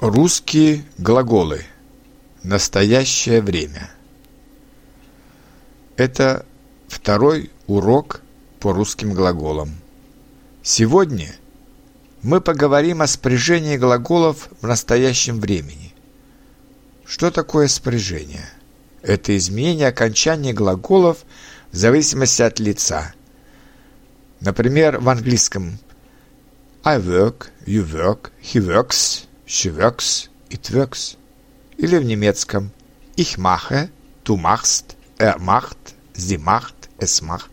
Русские 0.00 0.86
глаголы. 0.96 1.66
Настоящее 2.42 3.42
время. 3.42 3.90
Это 5.98 6.46
второй 6.88 7.50
урок 7.66 8.22
по 8.60 8.72
русским 8.72 9.12
глаголам. 9.12 9.74
Сегодня 10.62 11.30
мы 12.22 12.40
поговорим 12.40 13.02
о 13.02 13.06
спряжении 13.06 13.76
глаголов 13.76 14.48
в 14.62 14.66
настоящем 14.66 15.38
времени. 15.38 15.92
Что 17.04 17.30
такое 17.30 17.68
спряжение? 17.68 18.48
Это 19.02 19.36
изменение 19.36 19.88
окончания 19.88 20.54
глаголов 20.54 21.18
в 21.72 21.76
зависимости 21.76 22.40
от 22.40 22.58
лица. 22.58 23.12
Например, 24.40 24.98
в 24.98 25.10
английском 25.10 25.78
I 26.84 26.98
work, 26.98 27.48
you 27.66 27.86
work, 27.86 28.30
he 28.42 28.66
works– 28.66 29.24
works, 29.50 30.28
it 30.48 30.70
works. 30.70 31.16
Или 31.76 31.98
в 31.98 32.04
немецком 32.04 32.70
ich 33.16 33.36
mache, 33.36 33.90
du 34.24 34.36
machst, 34.36 34.96
er 35.18 35.38
macht, 35.38 35.94
sie 36.14 36.38
macht, 36.38 36.88
es 36.98 37.20
macht. 37.20 37.50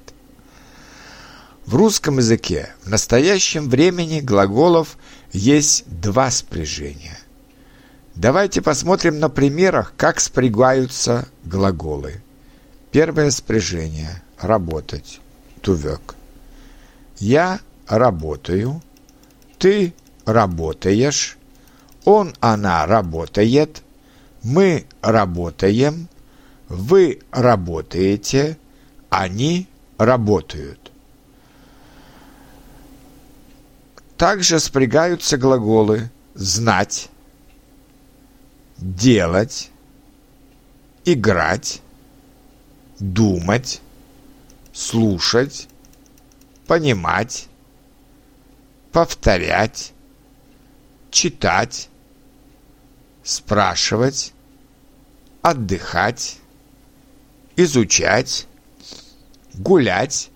В 1.66 1.76
русском 1.76 2.18
языке 2.18 2.70
в 2.84 2.90
настоящем 2.90 3.68
времени 3.70 4.22
глаголов 4.22 4.98
есть 5.34 5.86
два 5.88 6.30
спряжения. 6.32 7.18
Давайте 8.16 8.62
посмотрим 8.62 9.20
на 9.20 9.30
примерах, 9.30 9.94
как 9.98 10.20
спрягаются 10.20 11.28
глаголы. 11.44 12.22
Первое 12.92 13.32
спряжение– 13.32 14.22
работать, 14.40 15.20
work. 15.64 16.16
Я 17.18 17.60
работаю, 17.88 18.82
ты 19.58 19.94
работаешь, 20.26 21.37
он, 22.08 22.34
она 22.40 22.86
работает, 22.86 23.84
мы 24.42 24.86
работаем, 25.02 26.08
вы 26.70 27.20
работаете, 27.32 28.58
они 29.10 29.68
работают. 29.98 30.94
Также 34.16 34.62
спрягаются 34.62 35.38
глаголы 35.38 36.10
«знать», 36.34 37.10
«делать», 38.78 39.70
«играть», 41.04 41.82
«думать», 43.00 43.82
«слушать», 44.72 45.68
«понимать», 46.68 47.50
«повторять», 48.94 49.92
«читать», 51.12 51.90
спрашивать, 53.28 54.34
отдыхать, 55.42 56.40
изучать, 57.58 58.48
гулять 59.54 60.32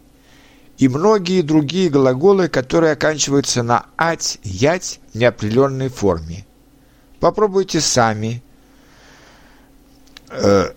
и 0.78 0.90
многие 0.90 1.42
другие 1.42 1.90
глаголы, 1.90 2.50
которые 2.50 2.92
оканчиваются 2.92 3.64
на 3.64 3.86
«ать», 3.98 4.40
«ять» 4.44 5.00
в 5.14 5.18
неопределенной 5.18 5.88
форме. 5.88 6.46
Попробуйте 7.22 7.80
сами 7.80 8.44
э, 10.30 10.74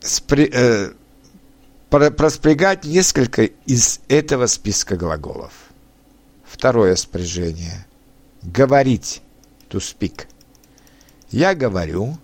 спри, 0.00 0.50
э, 0.52 0.90
проспрягать 1.88 2.84
несколько 2.84 3.44
из 3.44 4.00
этого 4.08 4.46
списка 4.46 4.96
глаголов. 4.96 5.52
Второе 6.44 6.96
спряжение. 6.96 7.86
Говорить. 8.42 9.22
To 9.70 9.78
speak. 9.78 10.26
Я 11.30 11.54
говорю, 11.54 12.18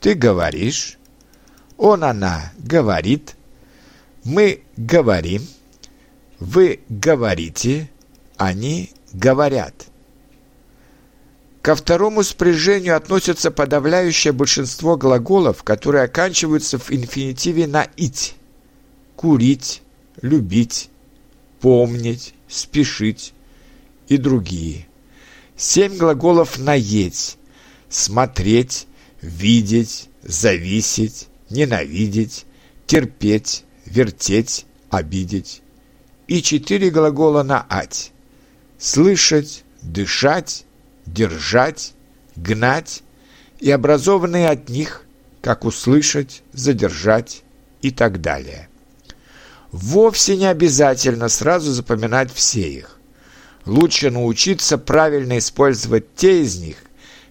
ты 0.00 0.14
говоришь, 0.14 0.98
он, 1.76 2.02
она 2.02 2.52
говорит, 2.58 3.36
мы 4.24 4.62
говорим, 4.76 5.46
вы 6.38 6.80
говорите, 6.88 7.90
они 8.38 8.90
говорят. 9.12 9.74
Ко 11.60 11.74
второму 11.74 12.22
спряжению 12.22 12.96
относятся 12.96 13.50
подавляющее 13.50 14.32
большинство 14.32 14.96
глаголов, 14.96 15.62
которые 15.62 16.04
оканчиваются 16.04 16.78
в 16.78 16.90
инфинитиве 16.90 17.66
на 17.66 17.86
«ить». 17.96 18.34
Курить, 19.14 19.82
любить, 20.22 20.88
помнить, 21.60 22.32
спешить 22.48 23.34
и 24.08 24.16
другие. 24.16 24.86
Семь 25.54 25.98
глаголов 25.98 26.58
на 26.58 26.72
«еть», 26.72 27.36
смотреть, 27.90 28.86
видеть, 29.20 30.08
зависеть, 30.22 31.28
ненавидеть, 31.50 32.46
терпеть, 32.86 33.64
вертеть, 33.84 34.64
обидеть. 34.88 35.62
И 36.26 36.40
четыре 36.42 36.90
глагола 36.90 37.42
на 37.42 37.66
«ать»– 37.68 38.12
слышать, 38.78 39.64
дышать, 39.82 40.64
держать, 41.04 41.92
гнать 42.36 43.02
и 43.58 43.70
образованные 43.70 44.48
от 44.48 44.68
них, 44.68 45.02
как 45.42 45.64
услышать, 45.64 46.42
задержать 46.52 47.42
и 47.82 47.90
так 47.90 48.20
далее. 48.20 48.68
Вовсе 49.72 50.36
не 50.36 50.46
обязательно 50.46 51.28
сразу 51.28 51.72
запоминать 51.72 52.32
все 52.32 52.68
их. 52.70 52.98
Лучше 53.66 54.10
научиться 54.10 54.78
правильно 54.78 55.38
использовать 55.38 56.14
те 56.14 56.42
из 56.42 56.58
них, 56.58 56.76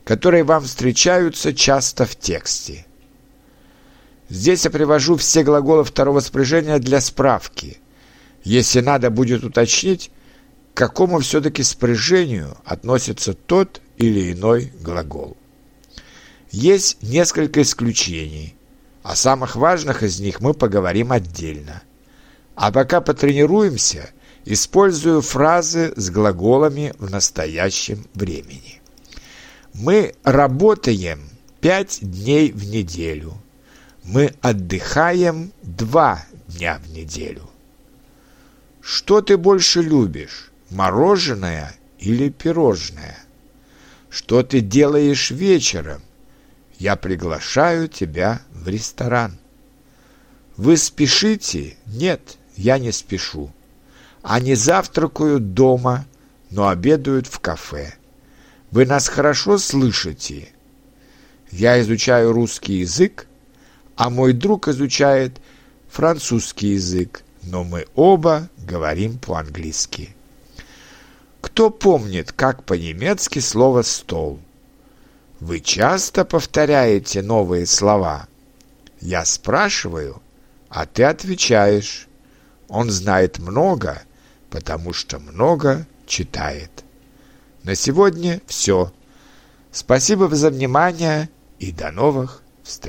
которые 0.10 0.44
вам 0.44 0.64
встречаются 0.64 1.54
часто 1.54 2.08
в 2.08 2.16
тексте. 2.16 2.88
Здесь 4.28 4.66
я 4.66 4.72
привожу 4.72 5.18
все 5.18 5.44
глаголы 5.44 5.84
второго 5.84 6.20
спряжения 6.20 6.80
для 6.80 7.00
справки. 7.00 7.78
Если 8.44 8.80
надо 8.80 9.12
будет 9.12 9.44
уточнить, 9.44 10.10
к 10.74 10.78
какому 10.78 11.20
все-таки 11.20 11.62
спряжению 11.62 12.58
относится 12.66 13.36
тот 13.36 13.82
или 13.98 14.34
иной 14.34 14.74
глагол. 14.82 15.38
Есть 16.50 17.04
несколько 17.04 17.62
исключений. 17.62 18.56
О 19.04 19.16
самых 19.16 19.56
важных 19.56 20.02
из 20.02 20.20
них 20.20 20.42
мы 20.42 20.56
поговорим 20.56 21.12
отдельно. 21.12 21.84
А 22.56 22.72
пока 22.72 23.00
потренируемся, 23.00 24.10
использую 24.44 25.22
фразы 25.22 25.94
с 25.96 26.10
глаголами 26.10 26.96
в 26.98 27.12
настоящем 27.12 28.08
времени. 28.16 28.79
Мы 29.74 30.16
работаем 30.24 31.30
пять 31.62 32.00
дней 32.02 32.52
в 32.52 32.66
неделю. 32.66 33.34
Мы 34.04 34.34
отдыхаем 34.42 35.52
два 35.62 36.26
дня 36.48 36.82
в 36.84 36.90
неделю. 36.92 37.50
Что 38.82 39.22
ты 39.22 39.38
больше 39.38 39.82
любишь, 39.82 40.52
мороженое 40.70 41.76
или 42.00 42.30
пирожное? 42.30 43.18
Что 44.10 44.42
ты 44.42 44.62
делаешь 44.62 45.30
вечером? 45.32 46.02
Я 46.80 46.96
приглашаю 46.96 47.88
тебя 47.88 48.42
в 48.52 48.68
ресторан. 48.68 49.38
Вы 50.58 50.78
спешите? 50.78 51.76
Нет, 51.86 52.38
я 52.56 52.80
не 52.80 52.92
спешу. 52.92 53.52
Они 54.24 54.56
завтракают 54.56 55.54
дома, 55.54 56.06
но 56.50 56.70
обедают 56.70 57.28
в 57.28 57.40
кафе. 57.40 57.94
Вы 58.72 58.86
нас 58.86 59.08
хорошо 59.08 59.58
слышите? 59.58 60.50
Я 61.52 61.82
изучаю 61.82 62.32
русский 62.34 62.80
язык, 62.80 63.26
а 63.96 64.12
мой 64.12 64.34
друг 64.34 64.68
изучает 64.68 65.42
французский 65.90 66.74
язык, 66.74 67.24
но 67.42 67.64
мы 67.64 67.88
оба 67.96 68.50
говорим 68.58 69.18
по-английски. 69.18 70.16
Кто 71.42 71.72
помнит, 71.72 72.32
как 72.32 72.64
по-немецки 72.64 73.40
слово 73.40 73.82
«стол»? 73.82 74.40
Вы 75.40 75.62
часто 75.62 76.24
повторяете 76.24 77.24
новые 77.24 77.66
слова? 77.66 78.28
Я 79.02 79.26
спрашиваю, 79.26 80.22
а 80.68 80.86
ты 80.86 81.04
отвечаешь. 81.06 82.08
Он 82.68 82.92
знает 82.92 83.40
много, 83.40 84.04
потому 84.52 84.94
что 84.94 85.18
много 85.18 85.88
читает. 86.06 86.84
На 87.64 87.76
сегодня 87.76 88.42
все. 88.48 88.92
Спасибо 89.72 90.28
за 90.34 90.50
внимание 90.50 91.30
и 91.60 91.72
до 91.72 91.92
новых 91.92 92.42
встреч. 92.64 92.88